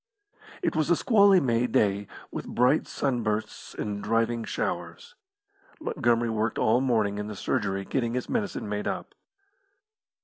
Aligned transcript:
It 0.63 0.75
was 0.75 0.89
a 0.89 0.95
squally 0.95 1.39
May 1.39 1.67
day, 1.67 2.07
with 2.31 2.47
bright 2.47 2.87
sunbursts 2.87 3.75
and 3.75 4.03
driving 4.03 4.43
showers. 4.45 5.13
Montgomery 5.79 6.31
worked 6.31 6.57
all 6.57 6.81
morning 6.81 7.19
in 7.19 7.27
the 7.27 7.35
surgery 7.35 7.85
getting 7.85 8.15
his 8.15 8.27
medicine 8.27 8.67
made 8.67 8.87
up. 8.87 9.13